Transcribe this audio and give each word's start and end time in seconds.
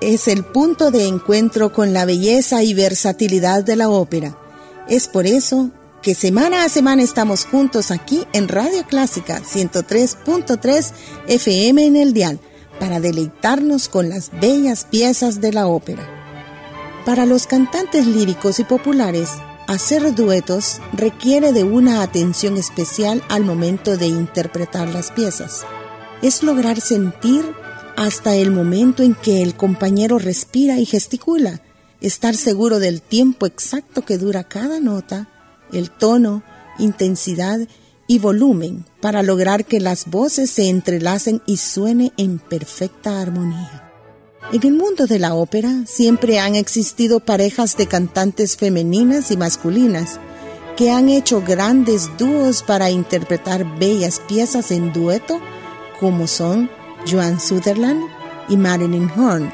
Es 0.00 0.26
el 0.26 0.44
punto 0.44 0.90
de 0.90 1.06
encuentro 1.06 1.72
con 1.72 1.92
la 1.92 2.04
belleza 2.04 2.64
y 2.64 2.74
versatilidad 2.74 3.62
de 3.62 3.76
la 3.76 3.90
ópera. 3.90 4.36
Es 4.88 5.06
por 5.06 5.24
eso 5.24 5.70
que 6.02 6.16
semana 6.16 6.64
a 6.64 6.68
semana 6.68 7.02
estamos 7.02 7.44
juntos 7.44 7.92
aquí 7.92 8.26
en 8.32 8.48
Radio 8.48 8.84
Clásica 8.84 9.40
103.3 9.40 10.90
FM 11.28 11.86
en 11.86 11.94
el 11.94 12.12
dial 12.12 12.40
para 12.80 12.98
deleitarnos 12.98 13.88
con 13.88 14.08
las 14.08 14.32
bellas 14.40 14.84
piezas 14.90 15.40
de 15.40 15.52
la 15.52 15.68
ópera. 15.68 16.02
Para 17.06 17.24
los 17.24 17.46
cantantes 17.46 18.04
líricos 18.04 18.58
y 18.58 18.64
populares, 18.64 19.30
hacer 19.68 20.12
duetos 20.12 20.80
requiere 20.92 21.52
de 21.52 21.62
una 21.62 22.02
atención 22.02 22.56
especial 22.56 23.22
al 23.28 23.44
momento 23.44 23.96
de 23.96 24.08
interpretar 24.08 24.88
las 24.88 25.12
piezas. 25.12 25.64
Es 26.20 26.42
lograr 26.42 26.80
sentir 26.80 27.44
hasta 27.96 28.34
el 28.34 28.50
momento 28.50 29.02
en 29.02 29.14
que 29.14 29.42
el 29.42 29.54
compañero 29.54 30.18
respira 30.18 30.78
y 30.78 30.86
gesticula, 30.86 31.62
estar 32.00 32.34
seguro 32.34 32.78
del 32.78 33.00
tiempo 33.00 33.46
exacto 33.46 34.02
que 34.02 34.18
dura 34.18 34.44
cada 34.44 34.80
nota, 34.80 35.28
el 35.72 35.90
tono, 35.90 36.42
intensidad 36.78 37.60
y 38.06 38.18
volumen 38.18 38.84
para 39.00 39.22
lograr 39.22 39.64
que 39.64 39.80
las 39.80 40.06
voces 40.06 40.50
se 40.50 40.68
entrelacen 40.68 41.42
y 41.46 41.58
suene 41.58 42.12
en 42.16 42.38
perfecta 42.38 43.20
armonía. 43.20 43.90
En 44.52 44.66
el 44.66 44.72
mundo 44.72 45.06
de 45.06 45.18
la 45.18 45.34
ópera 45.34 45.84
siempre 45.86 46.40
han 46.40 46.56
existido 46.56 47.20
parejas 47.20 47.76
de 47.76 47.86
cantantes 47.86 48.56
femeninas 48.56 49.30
y 49.30 49.36
masculinas 49.36 50.18
que 50.76 50.90
han 50.90 51.08
hecho 51.08 51.42
grandes 51.42 52.10
dúos 52.18 52.62
para 52.62 52.90
interpretar 52.90 53.78
bellas 53.78 54.20
piezas 54.26 54.70
en 54.72 54.92
dueto 54.92 55.40
como 56.00 56.26
son 56.26 56.68
Joan 57.08 57.40
Sutherland 57.40 58.02
y 58.48 58.56
Marilyn 58.56 59.10
Horn, 59.10 59.52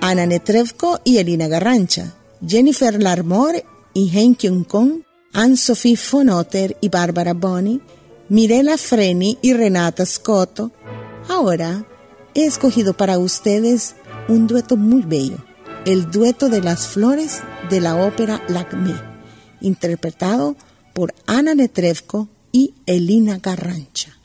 Anna 0.00 0.26
Netrebko 0.26 1.00
y 1.04 1.18
Elina 1.18 1.48
Garrancha, 1.48 2.14
Jennifer 2.46 3.00
Larmore 3.00 3.64
y 3.94 4.10
Hein 4.16 4.34
Kyung 4.34 4.64
Kong, 4.64 5.02
Anne-Sophie 5.32 5.98
von 6.10 6.28
Otter 6.28 6.76
y 6.80 6.88
Barbara 6.88 7.32
Bonney, 7.32 7.80
Mirella 8.28 8.76
Freni 8.78 9.38
y 9.42 9.52
Renata 9.52 10.06
Scotto. 10.06 10.72
Ahora 11.28 11.86
he 12.34 12.44
escogido 12.44 12.94
para 12.94 13.18
ustedes 13.18 13.94
un 14.28 14.46
dueto 14.46 14.76
muy 14.76 15.02
bello, 15.02 15.38
el 15.86 16.10
dueto 16.10 16.48
de 16.48 16.62
las 16.62 16.86
flores 16.86 17.40
de 17.70 17.80
la 17.80 17.96
ópera 17.96 18.42
Lacme, 18.48 18.94
interpretado 19.60 20.56
por 20.92 21.14
Anna 21.26 21.54
Netrebko 21.54 22.28
y 22.52 22.74
Elina 22.86 23.38
Garrancha. 23.38 24.16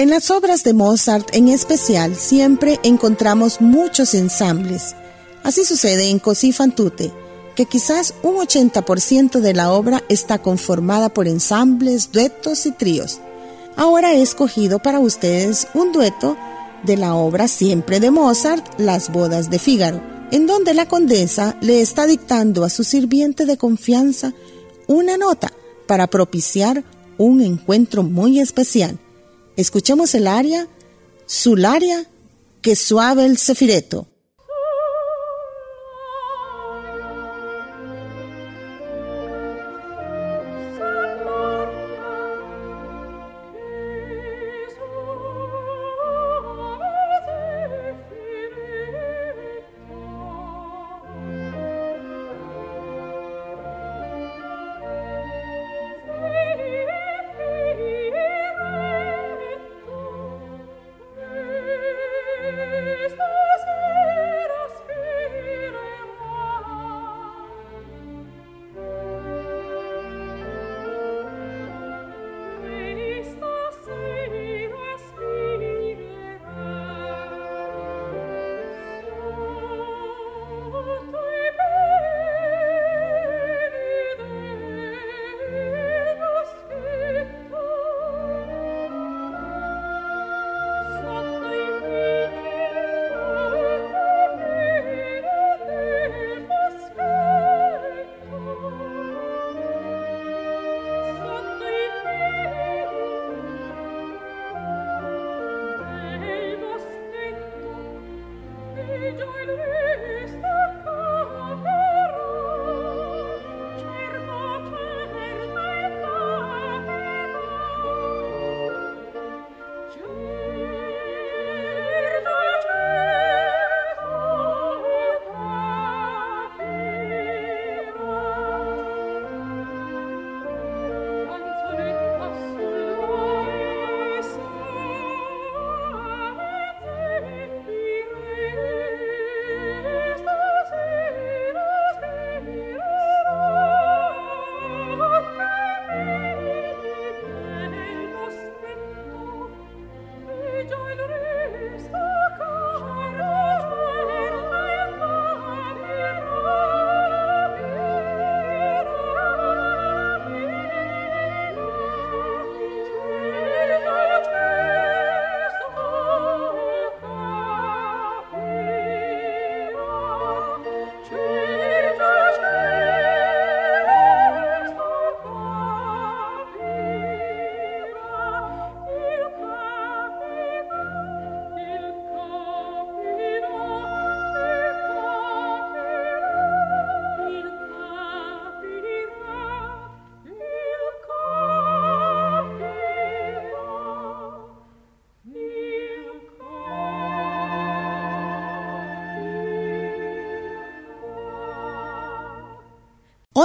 En 0.00 0.08
las 0.08 0.30
obras 0.30 0.64
de 0.64 0.72
Mozart 0.72 1.28
en 1.34 1.48
especial 1.48 2.16
siempre 2.16 2.80
encontramos 2.82 3.60
muchos 3.60 4.14
ensambles. 4.14 4.96
Así 5.42 5.62
sucede 5.62 6.08
en 6.08 6.18
Così 6.18 6.52
fan 6.52 6.74
tutte, 6.74 7.12
que 7.54 7.66
quizás 7.66 8.14
un 8.22 8.36
80% 8.36 9.40
de 9.40 9.52
la 9.52 9.70
obra 9.70 10.02
está 10.08 10.38
conformada 10.38 11.10
por 11.10 11.28
ensambles, 11.28 12.12
duetos 12.12 12.64
y 12.64 12.72
tríos. 12.72 13.20
Ahora 13.76 14.14
he 14.14 14.22
escogido 14.22 14.78
para 14.78 15.00
ustedes 15.00 15.68
un 15.74 15.92
dueto 15.92 16.34
de 16.82 16.96
la 16.96 17.14
obra 17.14 17.46
siempre 17.46 18.00
de 18.00 18.10
Mozart, 18.10 18.80
Las 18.80 19.12
bodas 19.12 19.50
de 19.50 19.58
Fígaro, 19.58 20.00
en 20.30 20.46
donde 20.46 20.72
la 20.72 20.88
condesa 20.88 21.58
le 21.60 21.82
está 21.82 22.06
dictando 22.06 22.64
a 22.64 22.70
su 22.70 22.84
sirviente 22.84 23.44
de 23.44 23.58
confianza 23.58 24.32
una 24.86 25.18
nota 25.18 25.52
para 25.86 26.06
propiciar 26.06 26.84
un 27.18 27.42
encuentro 27.42 28.02
muy 28.02 28.40
especial. 28.40 28.98
Escuchemos 29.60 30.14
el 30.14 30.26
aria, 30.26 30.68
Sularia, 31.26 32.08
que 32.62 32.74
suave 32.74 33.26
el 33.26 33.36
cefireto. 33.36 34.08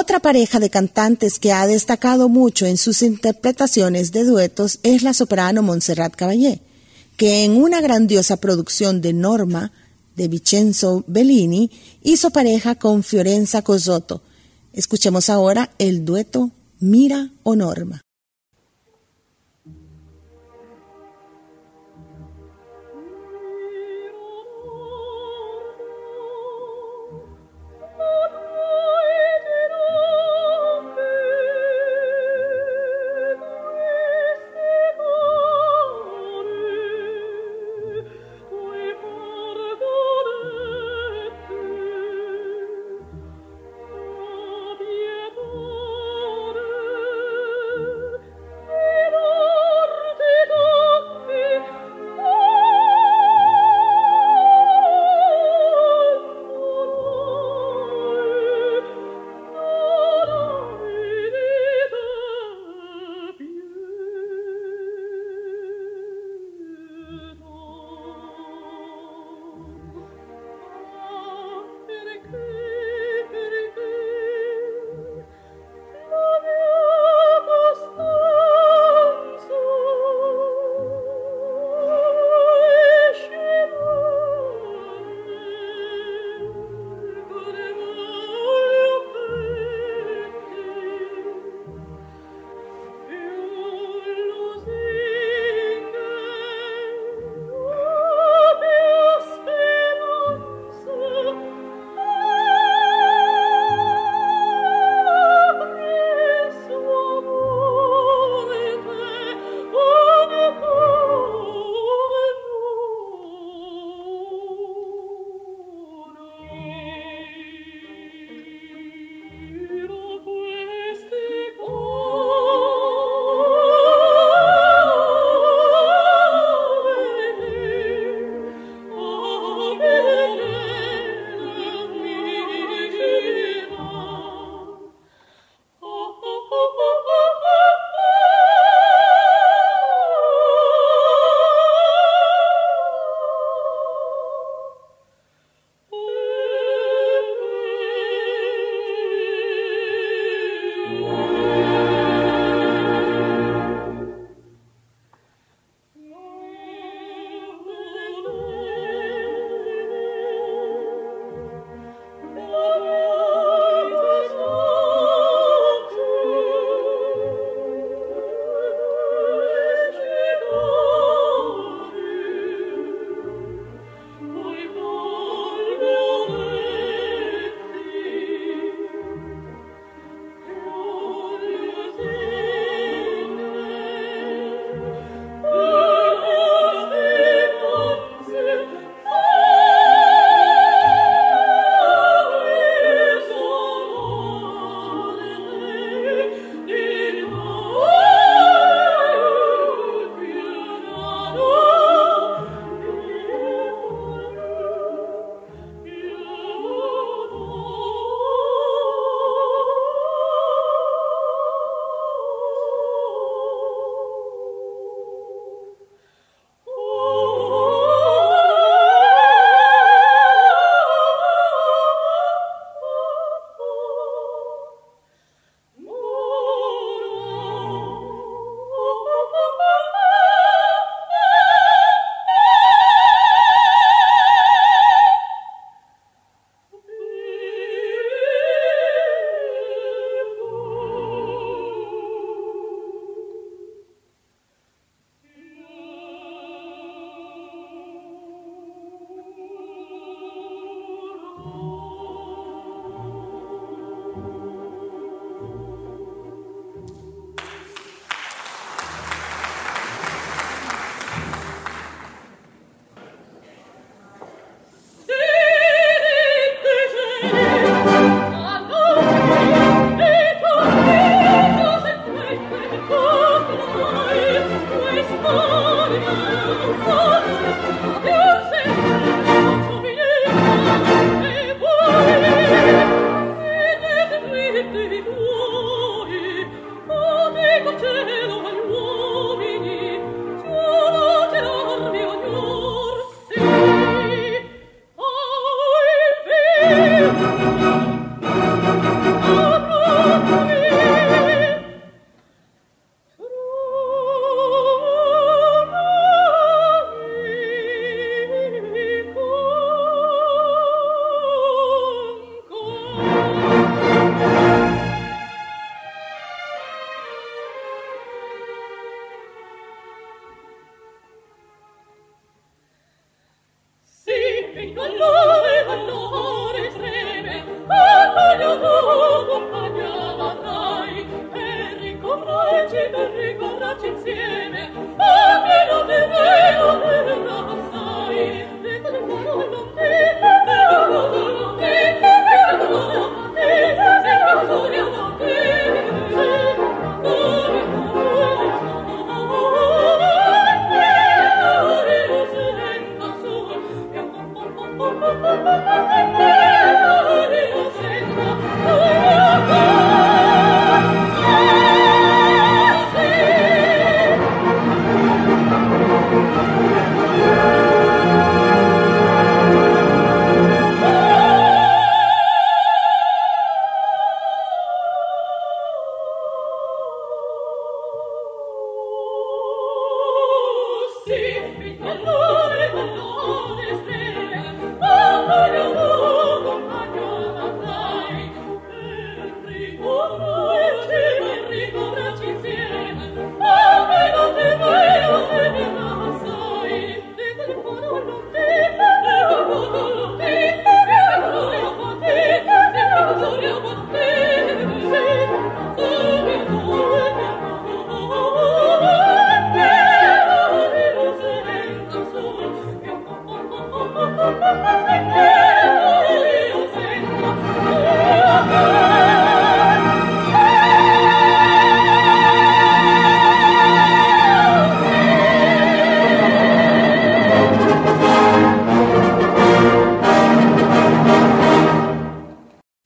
Otra 0.06 0.20
pareja 0.20 0.60
de 0.60 0.70
cantantes 0.70 1.40
que 1.40 1.52
ha 1.52 1.66
destacado 1.66 2.30
mucho 2.30 2.68
en 2.68 2.78
sus 2.78 3.02
interpretaciones 3.02 4.12
de 4.12 4.24
duetos 4.24 4.78
es 4.84 5.02
la 5.02 5.16
soprano 5.16 5.64
Montserrat 5.64 6.16
Caballé, 6.16 6.62
que 7.18 7.44
en 7.44 7.58
una 7.58 7.82
grandiosa 7.82 8.38
producción 8.38 9.02
de 9.02 9.14
Norma 9.14 9.72
de 10.16 10.28
Vincenzo 10.28 11.04
Bellini 11.08 11.72
hizo 12.04 12.30
pareja 12.30 12.76
con 12.76 13.02
Fiorenza 13.02 13.64
Cosotto. 13.64 14.22
Escuchemos 14.74 15.32
ahora 15.32 15.72
el 15.80 16.06
dueto 16.06 16.52
Mira 16.80 17.32
o 17.42 17.56
Norma. 17.56 18.05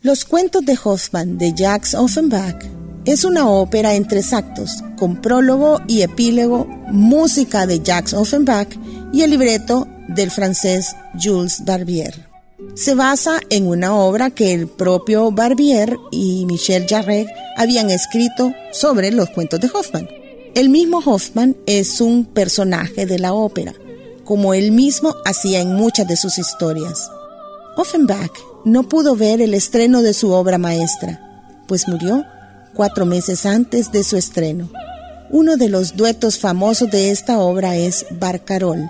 Los 0.02 0.24
cuentos 0.24 0.64
de 0.66 0.80
Hoffman 0.82 1.38
de 1.38 1.54
Jacques 1.54 1.94
Offenbach 1.94 2.56
es 3.04 3.26
una 3.26 3.50
ópera 3.50 3.96
en 3.96 4.08
tres 4.08 4.32
actos, 4.32 4.82
con 4.98 5.20
prólogo 5.20 5.82
y 5.90 6.04
epílogo, 6.04 6.66
música 6.88 7.68
de 7.68 7.82
Jacques 7.82 8.14
Offenbach 8.14 8.70
y 9.12 9.24
el 9.24 9.32
libreto 9.32 9.90
del 10.08 10.32
francés 10.32 10.96
Jules 11.22 11.66
Barbier. 11.66 12.14
Se 12.76 12.96
basa 12.96 13.42
en 13.50 13.68
una 13.68 13.94
obra 13.94 14.30
que 14.30 14.54
el 14.54 14.70
propio 14.70 15.32
Barbier 15.32 15.98
y 16.12 16.46
Michel 16.46 16.88
Jarre 16.88 17.28
habían 17.58 17.90
escrito 17.90 18.54
sobre 18.72 19.12
los 19.12 19.30
cuentos 19.32 19.60
de 19.60 19.68
Hoffman. 19.68 20.08
El 20.56 20.70
mismo 20.70 21.00
Hoffman 21.00 21.58
es 21.66 22.00
un 22.00 22.24
personaje 22.24 23.06
de 23.06 23.20
la 23.20 23.34
ópera, 23.34 23.74
como 24.24 24.54
él 24.54 24.72
mismo 24.72 25.14
hacía 25.26 25.60
en 25.60 25.76
muchas 25.76 26.08
de 26.08 26.16
sus 26.16 26.38
historias. 26.38 27.12
Offenbach 27.76 28.49
no 28.66 28.84
pudo 28.84 29.16
ver 29.16 29.42
el 29.42 29.54
estreno 29.54 30.02
de 30.02 30.14
su 30.14 30.32
obra 30.32 30.58
maestra, 30.58 31.54
pues 31.68 31.88
murió 31.88 32.26
cuatro 32.74 33.06
meses 33.06 33.46
antes 33.46 33.92
de 33.92 34.04
su 34.04 34.18
estreno. 34.18 34.70
Uno 35.30 35.58
de 35.58 35.70
los 35.70 35.96
duetos 35.96 36.40
famosos 36.40 36.90
de 36.90 37.12
esta 37.12 37.40
obra 37.40 37.76
es 37.76 38.06
Barcarol, 38.12 38.90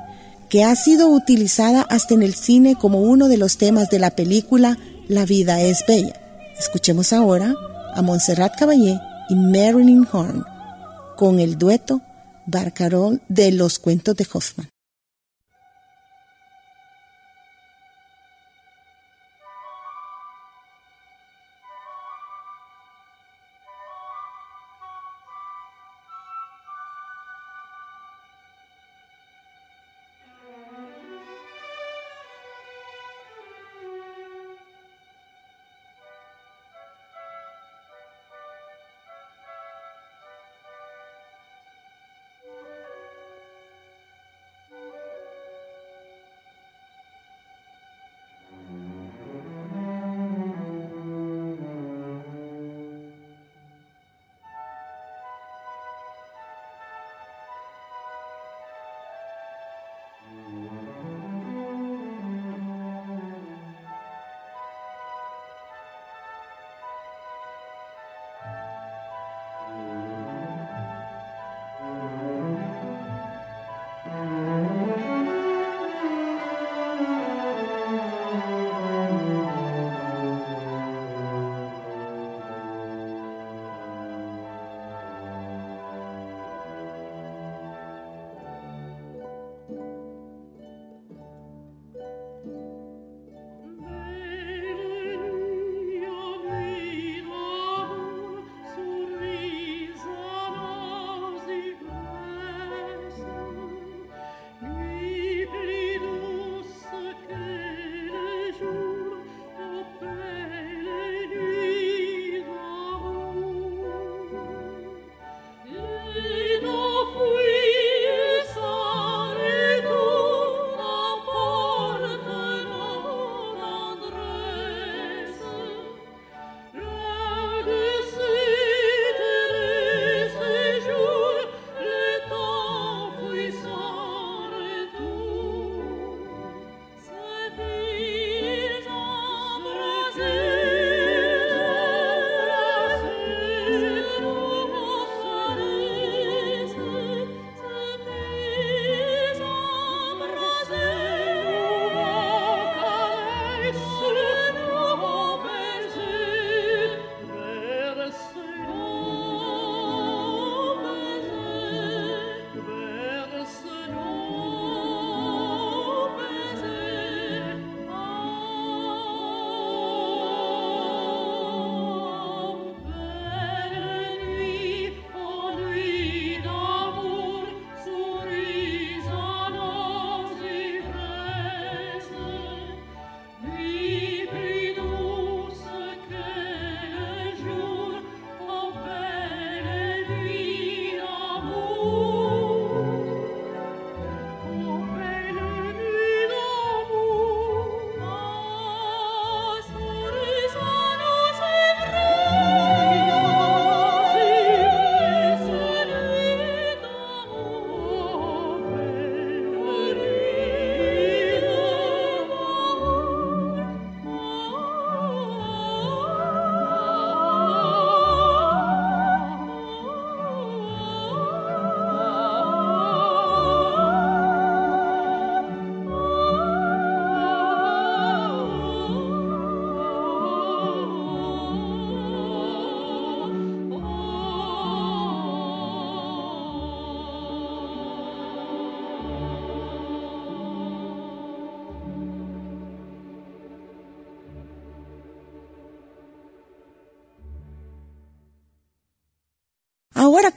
que 0.49 0.63
ha 0.63 0.75
sido 0.75 1.09
utilizada 1.09 1.81
hasta 1.81 2.13
en 2.13 2.23
el 2.23 2.33
cine 2.33 2.75
como 2.75 3.01
uno 3.01 3.27
de 3.27 3.37
los 3.37 3.57
temas 3.57 3.89
de 3.89 3.99
la 3.99 4.11
película 4.11 4.77
La 5.07 5.25
vida 5.25 5.61
es 5.61 5.83
bella. 5.87 6.13
Escuchemos 6.57 7.13
ahora 7.13 7.55
a 7.93 8.01
Montserrat 8.01 8.57
Caballé 8.57 8.99
y 9.29 9.35
Marilyn 9.35 10.07
Horn 10.11 10.43
con 11.15 11.39
el 11.39 11.57
dueto 11.57 12.01
Barcarol 12.45 13.21
de 13.27 13.51
los 13.51 13.79
cuentos 13.79 14.15
de 14.15 14.27
Hoffman. 14.31 14.69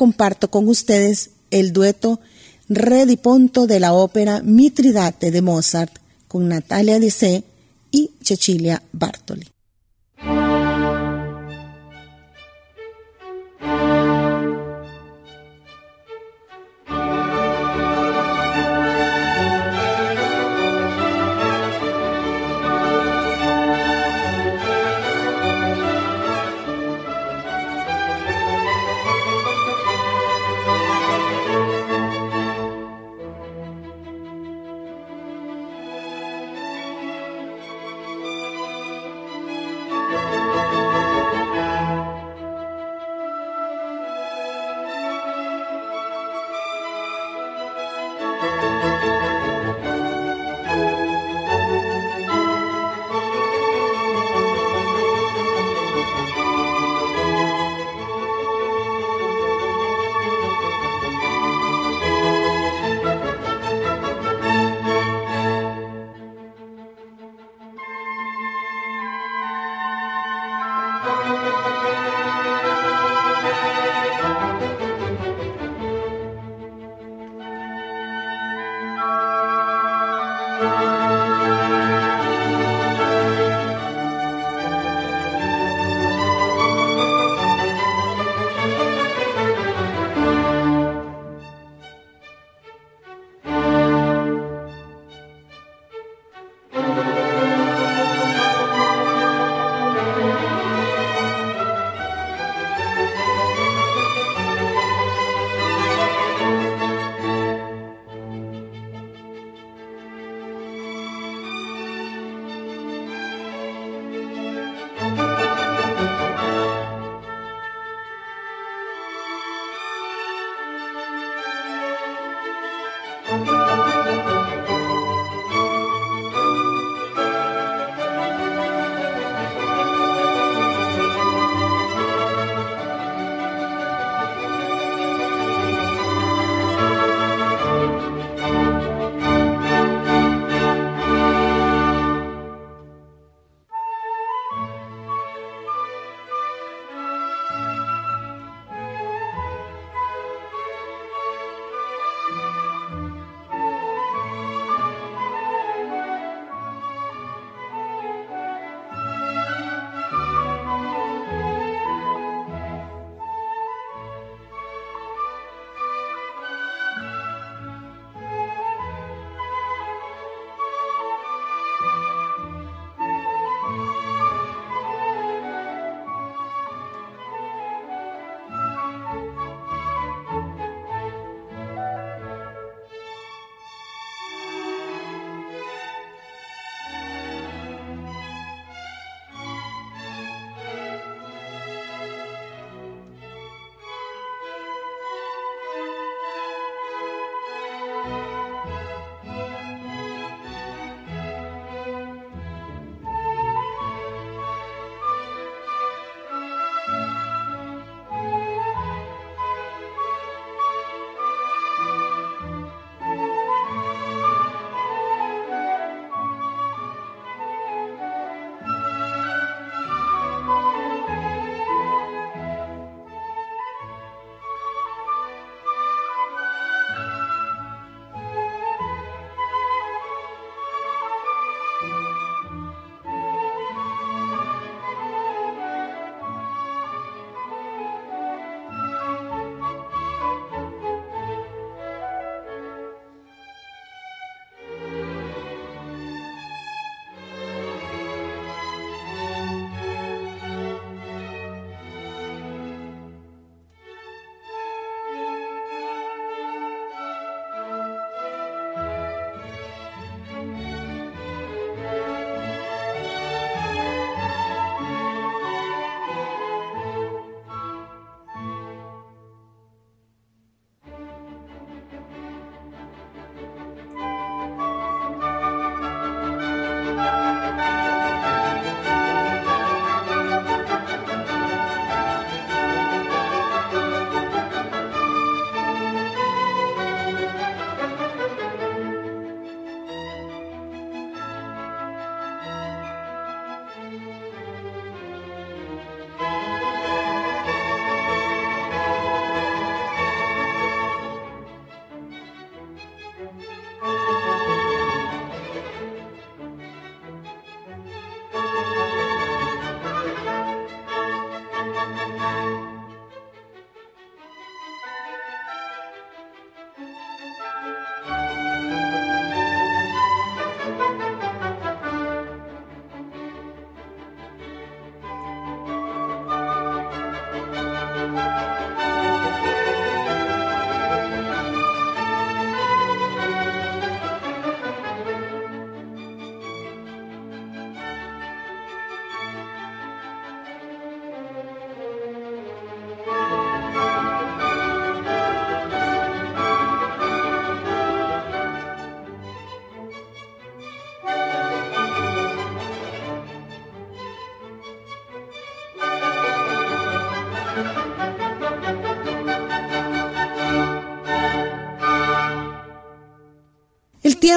Comparto 0.03 0.51
con 0.51 0.67
ustedes 0.67 1.31
el 1.53 1.73
dueto 1.73 2.19
Rediponto 2.69 3.69
de 3.69 3.79
la 3.79 3.93
ópera 3.93 4.43
Mitridate 4.43 5.31
de 5.31 5.43
Mozart 5.43 5.97
con 6.27 6.49
Natalia 6.49 6.99
Dicé 6.99 7.45
y 7.93 8.11
Cecilia 8.21 8.83
Bartoli. 8.91 9.47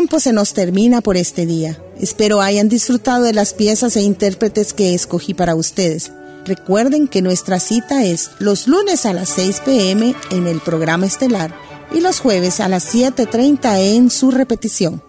Tiempo 0.06 0.20
se 0.20 0.34
nos 0.34 0.54
termina 0.54 1.02
por 1.02 1.18
este 1.18 1.48
día. 1.48 1.82
Espero 2.00 2.40
hayan 2.40 2.70
disfrutado 2.70 3.24
de 3.24 3.34
las 3.34 3.56
piezas 3.56 3.96
e 3.96 4.04
intérpretes 4.04 4.72
que 4.72 4.94
escogí 4.94 5.34
para 5.34 5.56
ustedes. 5.56 6.12
Recuerden 6.46 7.08
que 7.08 7.24
nuestra 7.24 7.60
cita 7.60 8.06
es 8.06 8.30
los 8.38 8.68
lunes 8.68 9.08
a 9.08 9.14
las 9.14 9.30
6 9.30 9.62
pm 9.66 10.14
en 10.30 10.46
el 10.46 10.60
programa 10.60 11.08
estelar 11.08 11.56
y 11.92 12.02
los 12.02 12.20
jueves 12.20 12.60
a 12.60 12.68
las 12.68 12.94
7.30 12.94 13.96
en 13.96 14.12
su 14.12 14.30
repetición. 14.30 15.02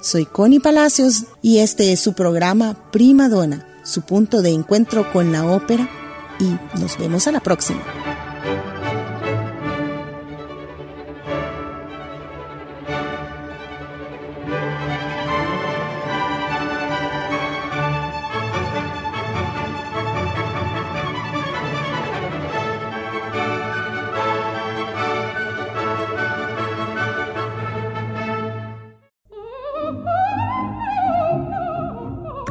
Soy 0.00 0.26
Connie 0.26 0.60
Palacios 0.60 1.24
y 1.42 1.58
este 1.58 1.90
es 1.90 1.98
su 1.98 2.12
programa 2.12 2.76
Prima 2.92 3.28
Donna, 3.28 3.66
su 3.82 4.02
punto 4.02 4.42
de 4.42 4.50
encuentro 4.50 5.10
con 5.12 5.32
la 5.32 5.44
ópera 5.44 5.88
y 6.38 6.78
nos 6.78 6.96
vemos 6.98 7.26
a 7.26 7.32
la 7.32 7.40
próxima. 7.40 7.82